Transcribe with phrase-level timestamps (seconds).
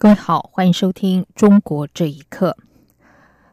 [0.00, 2.56] 各位好，欢迎收听《中国这一刻》。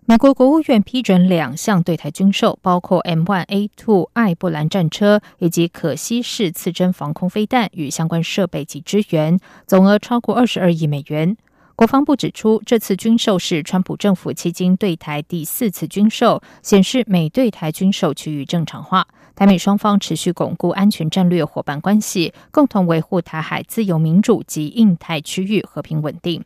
[0.06, 9.38] 美国国务院批准两项对台军售，包括 M1A2 艾布兰战车以及可惜式次针防空飞弹与相关设备及支援，
[9.68, 11.36] 总额超过二十二亿美元。
[11.76, 19.06] 国防部指出，这次军售是川普政府迄今对台第四次军售，显示美对台军售趋于正常化。
[19.38, 26.44] 台美双方持续巩固安全战略伙伴关系，共同维护台海自由民主及印太区域和平稳定。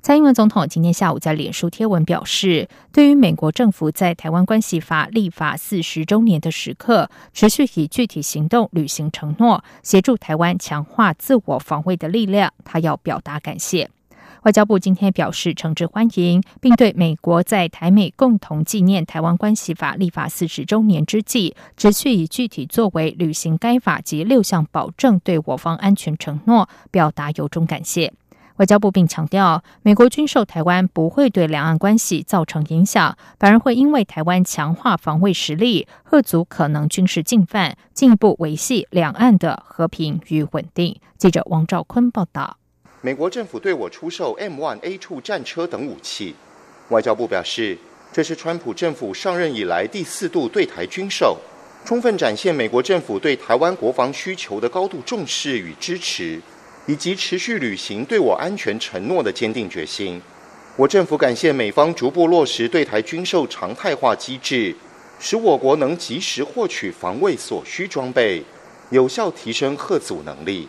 [0.00, 13.90] 蔡英文总统今天下午在脸书贴文表示，对于美国政府在《台湾关系法》立法四十周年的时刻，持续以具体行动履行承诺，协助台湾强化自我防卫的力量，他要表达感谢。
[14.42, 28.14] 外交部今天表示，诚挚欢迎，并对美国在台美共同纪念《台湾关系法》立法四十周年之际，持续以具体作为履行该法及六项保证对我方安全承诺，表达由衷感谢。
[28.56, 40.98] 外交部并强调，美国军售台湾不会对两岸关系造成影响，反而会因为台湾强化防卫实力，遏阻可能军事进犯，进一步维系两岸的和平与稳定。
[41.18, 42.59] 记者王兆坤报道。
[43.02, 46.34] 美国政府对我出售 M1A2 战车等武器，
[46.90, 47.76] 外交部表示，
[48.12, 51.38] 这是川普政府上任以来第四度对台军售，
[51.86, 56.38] 充分展现美国政府对台湾国防需求的高度重视与支持，
[56.86, 60.20] 以及持续履行对我安全承诺的坚定决心。
[60.76, 64.76] 我政府感谢美方逐步落实对台军售常态化机制，
[65.18, 68.42] 使我国能及时获取防卫所需装备，
[68.90, 70.68] 有效提升核组能力。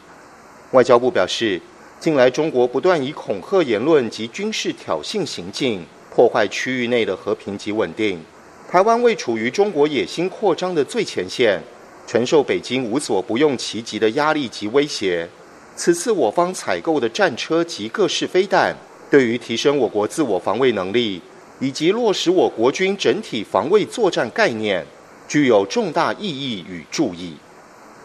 [0.71, 1.59] 外交部表示。
[2.01, 8.19] 近来，中国不断以恐吓言论及军事挑衅行径破坏区域内的和平及稳定。
[8.67, 11.61] 台湾位处于中国野心扩张的最前线，
[12.07, 15.29] 承受北京无所不用其极的压力及威胁。
[15.75, 18.75] 此次我方采购的战车及各式飞弹，
[19.11, 21.21] 对于提升我国自我防卫能力
[21.59, 24.83] 以及落实我国军整体防卫作战概念，
[25.27, 27.35] 具有重大意义与注意。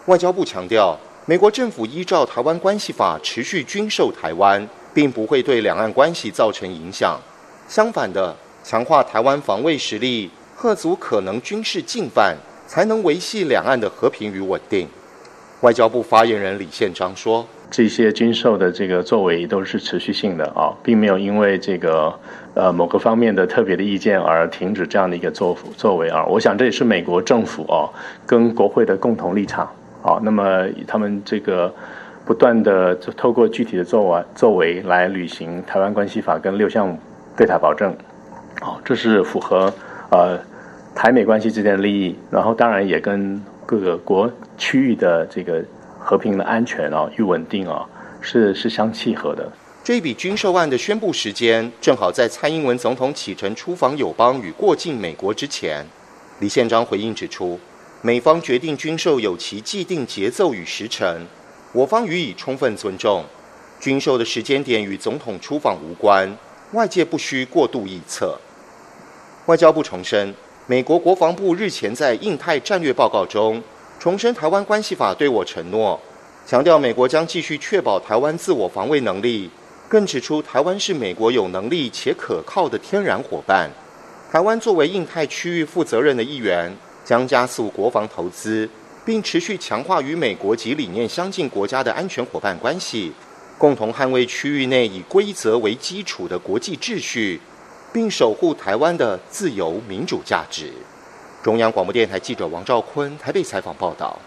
[0.04, 1.00] 外交部强调。
[1.28, 4.64] 美国政府依照《台湾关系法》持续军售台湾，
[4.94, 7.18] 并不会对两岸关系造成影响。
[7.66, 8.32] 相反的，
[8.62, 12.36] 强化台湾防卫实力，遏足可能军事进犯，
[12.68, 14.86] 才能维系两岸的和平与稳定。
[15.62, 22.16] 外交部发言人李宪章说：“这些军售的这个作为都是持续性的啊，并没有因为这个
[22.54, 26.24] 呃某个方面的特别的意见而停止这样的一个作作为啊。
[26.26, 27.90] 我想这也是美国政府啊
[28.24, 29.68] 跟国会的共同立场。”
[30.06, 31.74] 好，那么他们这个
[32.24, 36.96] 不断的透过具体的作为作为来履行《台湾关系法》跟六项
[37.36, 37.92] 对台保证，
[38.60, 39.72] 好，这是符合
[40.10, 40.38] 呃
[40.94, 45.60] 台美关系之间的利益，然后当然也跟各个国区域的这个
[45.98, 47.84] 和平的安全啊与稳定啊
[48.20, 49.50] 是是相契合的。
[49.82, 55.84] 这笔军售案的宣布时间正好在蔡英文总统启程出访友邦与过境美国之前，
[56.38, 57.58] 李宪章回应指出。
[58.02, 61.26] 美方决定军售有其既定节奏与时程，
[61.72, 63.24] 我方予以充分尊重。
[63.80, 66.36] 军售的时间点与总统出访无关，
[66.72, 68.38] 外界不需过度臆测。
[69.46, 70.34] 外交部重申，
[70.66, 73.62] 美国国防部日前在印太战略报告中
[73.98, 75.98] 重申《台湾关系法》对我承诺，
[76.46, 79.50] 强调美国将继续确保台湾自我防卫能力，
[79.88, 83.70] 更指出台湾是美国有能力且可靠的天然伙伴。
[84.30, 86.70] 台湾作为印太区域负责任的一员。
[87.06, 88.68] 将加速国防投资，
[89.04, 93.12] 并持续强化与美国及理念相近国家的安全伙伴关系，
[93.56, 97.40] 共同捍卫区域内以规则为基础的国际秩序，
[97.92, 100.72] 并守护台湾的自由民主价值。
[101.44, 104.18] 中央广播电台记者王兆坤台北采访报道。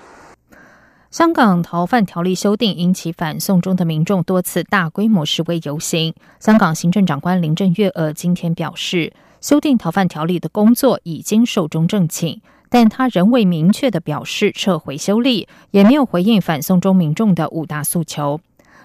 [1.11, 6.13] 香港逃犯条例修订引起反送中的民众多次大规模示威游行。
[6.39, 9.11] 香港行政长官林郑月娥今天表示，
[9.41, 12.39] 修订逃犯条例的工作已经寿终正寝。
[12.69, 18.39] 但他仍未明确的表示撤回修例，也没有回应反送中民众的五大诉求。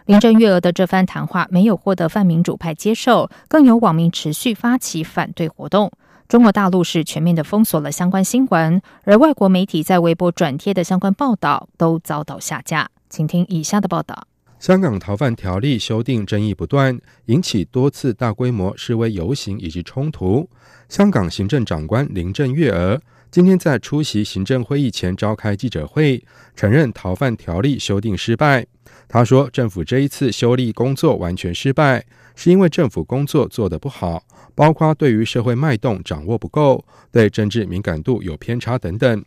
[0.06, 5.90] 林郑月娥的这番谈话没有获得泛民主派接受，更有网民持续发起反对活动。
[6.26, 12.88] 中国大陆是全面的封锁了相关新闻，而外国媒体在微博转贴的相关报道都遭到下架。
[13.10, 14.26] 请听以下的报道：
[14.58, 20.48] 香港逃犯条例修订争议不断，引起多次大规模示威游行以及冲突。
[20.88, 22.98] 香港行政长官林郑月娥。
[23.34, 26.22] 今天在出席行政会议前召开记者会，
[26.54, 28.64] 承认逃犯条例修订失败。
[29.08, 32.04] 他说，政府这一次修例工作完全失败，
[32.36, 34.22] 是因为政府工作做得不好，
[34.54, 39.20] 包括对于社会脉动掌握不够，对政治敏感度有偏差等等。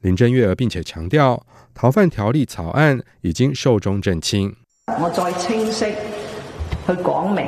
[0.00, 1.40] 林郑月娥并且强调，
[1.72, 4.52] 逃犯条例草案已经寿终正寝。
[5.00, 5.84] 我再清晰
[6.84, 7.46] 去讲明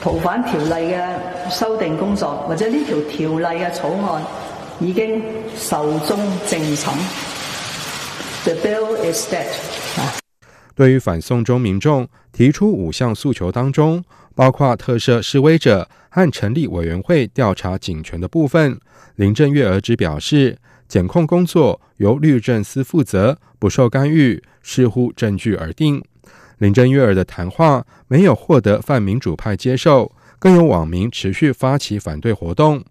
[0.00, 1.14] 逃犯条例嘅
[1.50, 4.22] 修订工作，或者呢条条例嘅草案。
[4.80, 5.22] 已经
[5.56, 6.18] 寿终
[6.48, 6.92] 正寝。
[8.44, 9.46] The bill is dead。
[10.74, 14.04] 对于反送中民众提出五项诉求当中，
[14.34, 18.78] 包括特赦示威者和成立委员会调查警权的部分，
[19.14, 26.02] 林郑月娥只表示检控工作由律政司负责，不受干预，视乎证据而定。
[26.58, 30.10] 林郑月娥的谈话没有获得泛民主派接受，
[30.40, 32.82] 更有网民持续发起反对活动。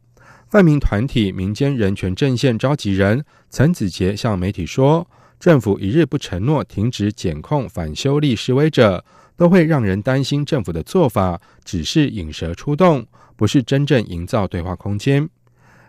[0.54, 5.08] 泛民团体民间人权阵线召集人陈子杰向媒体说
[5.40, 9.04] ：“政府一日不承诺停止检控反修例示威者，
[9.36, 13.04] 都会让人担心政府的做法只是引蛇出洞，
[13.36, 15.28] 不是真正营造对话空间。”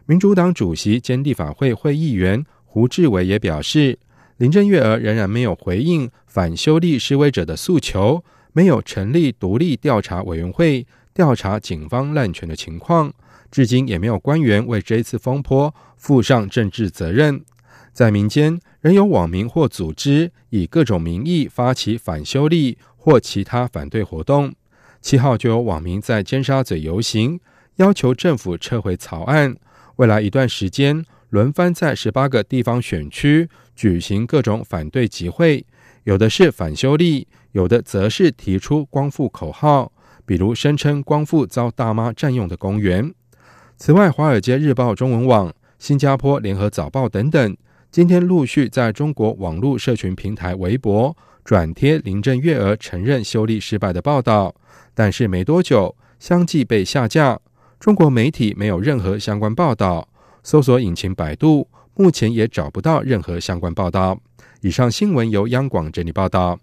[0.08, 3.98] 民主党主席兼立法会会议员胡志伟也表示
[4.38, 8.24] ：“林郑月娥仍然没有回应反修例示威者的诉求，
[8.54, 13.12] 没有成立独立调查委员会。”调查警方滥权的情况，
[13.50, 17.40] 至今也没有官员为这次风波负上政治责任。
[17.92, 24.52] 在民间，仍有网民或组织以各种名义发起反修例或其他反对活动。
[25.00, 27.38] 七号就有网民在尖沙咀游行，
[27.76, 29.54] 要求政府撤回草案。
[29.96, 35.64] 未来一段时间，轮番在十八个地方选区举行各种反对集会，
[36.02, 39.92] 有的是反修例，有的则是提出光复口号。
[40.26, 43.12] 比如声称光复遭大妈占用的公园。
[43.76, 47.54] 此外，《华尔街日报》中文网、新加坡联合早报等等，
[47.90, 54.54] 今天陆续在中国网络社群平台微博转贴林郑月娥承认修例失败的报道，
[54.94, 57.38] 但是没多久相继被下架。
[57.78, 60.08] 中国媒体没有任何相关报道，
[60.42, 64.18] 搜索引擎百度目前也找不到任何相关报道。
[64.62, 66.58] 以上新闻由央广整理报道。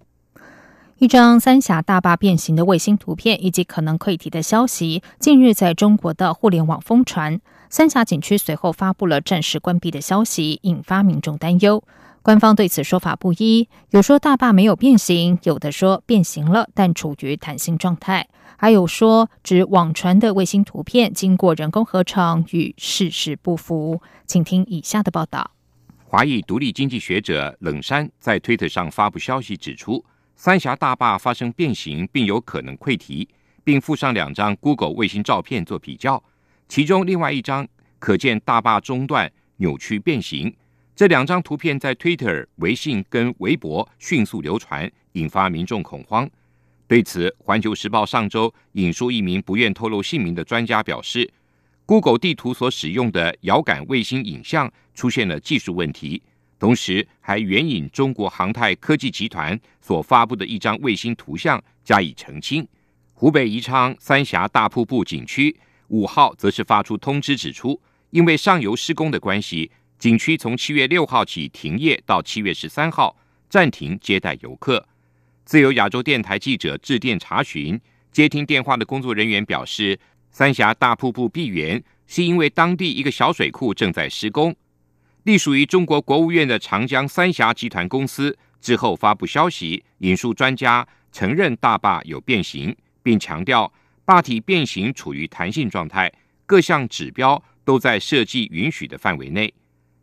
[1.01, 7.42] 一张三峡大坝变形的卫星图片以及可能溃堤的消息，近日在中国的互联网疯传。
[7.71, 11.83] 三峡景区随后发布了暂时关闭的消息，引发民众担忧。
[12.21, 24.00] 官方对此说法不一，有说大坝没有变形，有的说变形了但处于弹性状态，还有说指网传的卫星图片经过人工合成，与事实不符。
[24.27, 25.50] 请听以下的报道。
[26.07, 30.06] 华裔独立经济学者冷山在推特上发布消息，指出。
[30.35, 33.27] 三峡大坝发生变形，并有可能溃堤，
[33.63, 36.21] 并附上两张 Google 卫星照片做比较，
[36.67, 37.67] 其中另外一张
[37.99, 40.53] 可见大坝中段扭曲变形。
[40.95, 46.29] 这两张图片在 Twitter、微信跟微博迅速流传，引发民众恐慌。
[46.87, 51.29] 对此，《环球时报》上周引述一名不愿透露姓名的专家表示
[51.85, 56.21] ，Google 地图所使用的遥感卫星影像出现了技术问题。
[56.61, 62.63] 同时还援引中国航太科技集团所发布的一张卫星图像加以澄清。
[63.15, 67.81] 湖北宜昌三峡大瀑布景区五号则是发出通知指出，
[68.12, 73.17] 因为上游施工的关系，景区从七月六号起停业到七月十三号
[73.50, 74.88] 暂停接待游客。
[75.45, 77.81] 自由亚洲电台记者致电查询，
[78.12, 84.55] 接听电话的工作人员表示，三峡大瀑布闭园是因为当地一个小水库正在施工。
[85.23, 93.71] 隶属于中国国务院的长江三峡集团公司之后发布消息，引述专家承认大坝有变形，并强调
[94.03, 96.11] 坝体变形处于弹性状态，
[96.47, 99.53] 各项指标都在设计允许的范围内。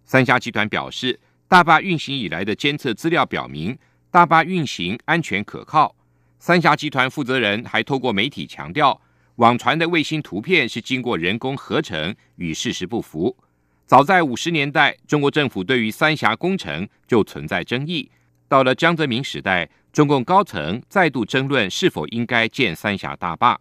[0.05, 3.77] 三峡集团表示，大坝运行以来的监测资料表明，
[4.13, 5.93] 大坝运行安全可靠。
[6.39, 9.01] 三峡集团负责人还透过媒体强调，
[9.37, 13.37] 网传的卫星图片是经过人工合成，与事实不符。
[13.89, 18.11] 早在五十年代，中国政府对于三峡工程就存在争议。
[18.47, 23.59] 到了江泽民时代，中共高层再度争论是否应该建三峡大坝。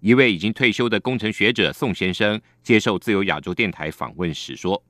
[0.00, 4.82] 一位已经退休的工程学者宋先生接受自由亚洲电台访问时说：“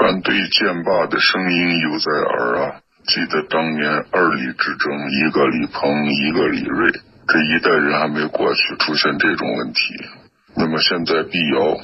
[0.00, 2.80] 反对建坝的声音犹在耳啊！
[3.04, 6.90] 记得当年二李之争，一个李鹏，一个李瑞，
[7.28, 9.80] 这一代人还没过去，出现这种问题。
[10.56, 11.76] 那么现在辟谣，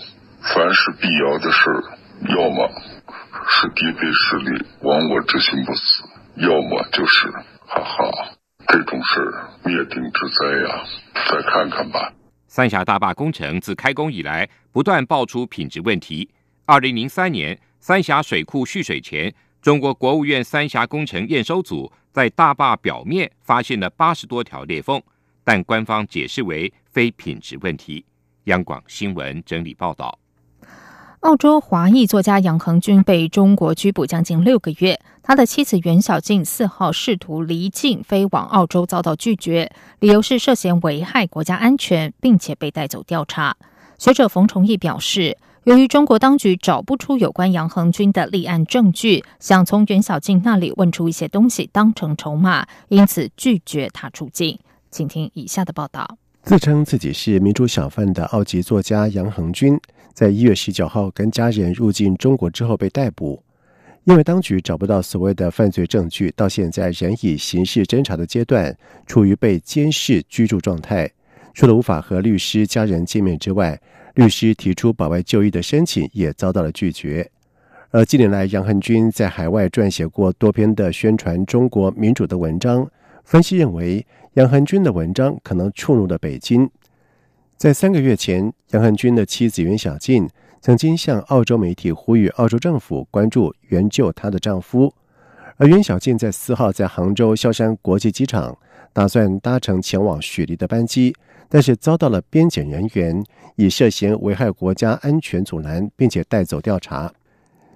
[0.55, 1.85] 凡是辟谣的事儿。”
[2.27, 2.69] 要么
[3.49, 6.03] 是敌配实力亡我之心不死，
[6.37, 7.31] 要么就是
[7.65, 8.31] 哈哈，
[8.67, 10.85] 这种事儿灭顶之灾啊！
[11.15, 12.13] 再看看吧。
[12.49, 16.29] 三峡大坝工程自开工以来，不断爆出品质问题。
[16.67, 19.33] 二零零三年三峡水库蓄水前，
[19.63, 25.01] 中国国务院三峡工程验收组在大坝表面发现了八十多条裂缝，
[25.45, 28.05] 但官方解释为非品质问题。
[28.45, 30.19] 央广新闻整理报道。
[31.21, 43.57] 澳洲华裔作家杨恒军被中国拘捕将近六个月，他的妻子袁小静四号试图离境飞往澳洲，遭到拒绝，理由是涉嫌危害国家安全，并且被带走调查。
[43.99, 54.57] 学者冯崇义表示，由于中国当局找不出有关杨恒军的立案证据，想从袁小静那里问出一些东西当成筹码，因此拒绝他出境。
[54.93, 56.17] 请听以下的报道。
[56.49, 59.78] 自称自己是民主小贩的澳籍作家杨恒军，
[60.14, 63.43] 在一月十九号跟家人入境中国之后被逮捕，
[64.05, 68.75] 因为当局找不到所谓的犯罪证据，到现在仍以刑事侦查的阶段，
[69.07, 71.07] 处于被监视居住状态。
[71.52, 73.78] 除了无法和律师、家人见面之外，
[74.14, 77.31] 律师提出保外就医的申请也遭到了拒绝。
[77.90, 82.88] 而近年来，杨恒军在海外撰写过多篇的宣传中国民主的文章。
[83.29, 84.07] 分析认为，
[84.37, 86.67] 杨汉军的文章可能触怒了北京。
[87.59, 90.27] 在三个月前，杨汉军的妻子袁小静
[90.63, 94.91] 曾经向澳洲媒体呼吁澳洲政府关注援救她的丈夫。
[95.59, 98.57] 而袁小静在四号在杭州萧山国际机场
[98.95, 101.15] 打算搭乘前往雪梨的班机，
[101.51, 103.23] 但是遭到了边检人员
[103.57, 107.13] 以涉嫌危害国家安全阻拦，并且带走调查。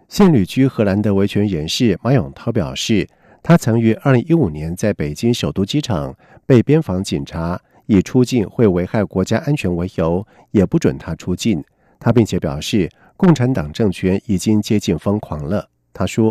[0.08, 3.06] 现旅居荷兰的维权人士马永涛表示。
[3.42, 6.14] 他曾于二零一五年在北京首都机场
[6.46, 11.60] 被边防警察以出境会危害国家安全为由，也不准他出境。
[11.98, 15.68] 他并且表示，共产党政权已经接近疯狂了。
[15.92, 16.30] 他说：“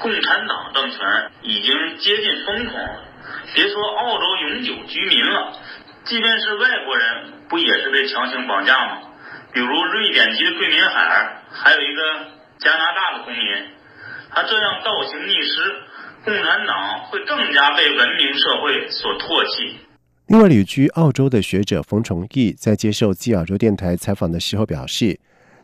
[0.00, 2.78] 共产党政权已经接近疯狂，
[3.54, 5.58] 别说澳洲永久居民了，
[6.06, 9.10] 即便是外国人，不也是被强行绑架吗？
[9.52, 12.26] 比如瑞典籍的桂民海还有一个
[12.60, 13.42] 加拿大的公民，
[14.30, 15.90] 他这样倒行逆施。”
[16.24, 19.76] 共产党会更加被文明社会所唾弃。
[20.28, 25.18] 另外，旅居澳洲的学者冯崇义在接受《基尔州电台》采访的时候表示，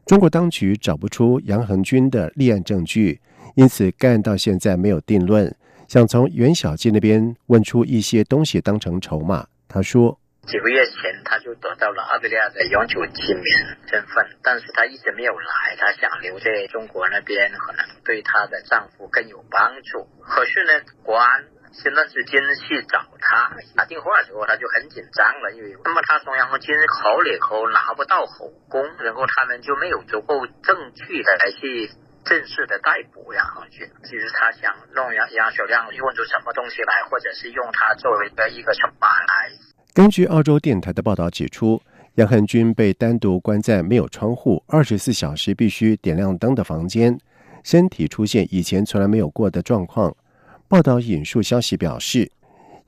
[0.05, 3.21] 中国当局找不出杨恒军的立案证据，
[3.55, 5.55] 因此该案到现在没有定论。
[5.87, 13.45] 想从袁小静那边问出一些东西当成筹码，他说：“几个月前他就得到了澳大利亚的永久居民
[13.89, 20.09] 身份，但是他一直没有来，他想留在中国那边，可能。”对她的丈夫更有帮助。
[20.25, 20.73] 可是呢，
[21.05, 21.45] 国安
[21.77, 31.93] 前段时间去找她打电话的时候，她就很紧张了，因为那么她从杨红军口里头拿不到口供，然后他们就没有足够证据来去
[32.25, 33.85] 正式的逮捕杨红军。
[34.03, 39.53] 其实他想弄杨杨小亮用出什么东西来，或者是用他作为的一个筹码来。
[39.93, 41.83] 根据澳洲电台的报道指出，
[42.15, 47.21] 杨汉军被单独关在没有窗户、二十四小时必须点亮灯的房间。
[47.63, 50.15] 身体出现以前从来没有过的状况。
[50.67, 52.31] 报道引述消息表示，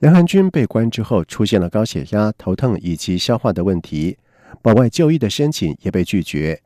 [0.01, 4.17] 杨恒军被关之后出现了高血压、头痛以及消化的问题，
[4.63, 6.61] 保外就医的申请也被拒绝。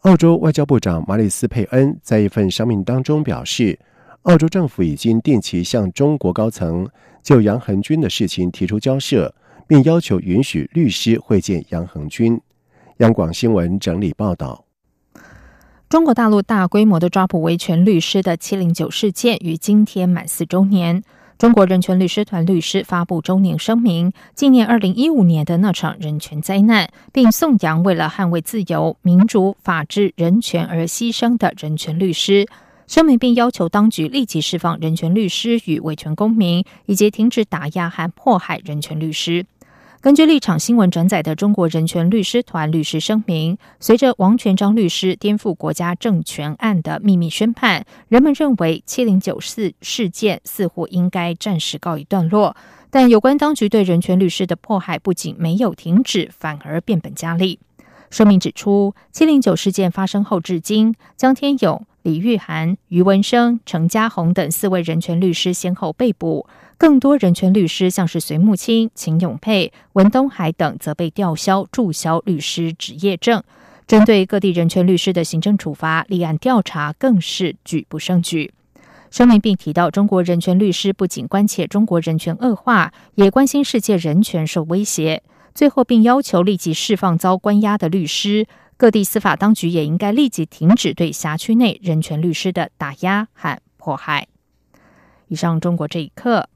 [0.00, 3.78] 澳洲外交部长马里斯佩恩在一份声明当中表示，
[4.22, 6.86] 澳洲政府已经定期向中国高层
[7.22, 9.34] 就杨恒军的事情提出交涉，
[9.66, 12.38] 并要求允许律师会见杨恒军。
[12.98, 14.62] 央广新闻整理报道。
[15.94, 21.04] 中国大陆大规模的抓捕维权律师的“七零九”事件于今天满四周年。
[21.38, 32.48] 中国人权律师团律师发布周年声明，纪念二零一五年的那场人权灾难，并颂扬为了捍卫自由、民主、法治、人权而牺牲的人权律师。
[32.88, 39.46] 声明并要求当局立即释放人权律师与维权公民，以及停止打压和迫害人权律师。
[40.04, 52.54] 根据立场新闻转载的中国人权律师团律师声明，随着王全章律师颠覆国家政权案的秘密宣判，人们认为七零九四事件似乎应该暂时告一段落。
[52.90, 57.58] 但有关当局对人权律师的迫害不仅没有停止，反而变本加厉。
[58.10, 66.46] 声明指出，七零九事件发生后至今，江天勇、李玉涵、余文生、程嘉宏等四位人权律师先后被捕。
[66.84, 73.42] 更多人权律师，像是隋木清、秦永佩、文东海等，则被吊销、注销律师执业证。
[73.86, 78.52] 针对各地人权律师的行政处罚、立案调查，更是举不胜举。
[79.10, 85.22] 声明并提到，中国人权律师不仅关切中国人权恶化，也关心世界人权受威胁。
[85.54, 94.26] 最后，并要求立即释放遭关押的律师，各地司法当局也应该立即停止对辖区内人权律师的打压和迫害。
[95.28, 96.46] 以上，中国这一刻。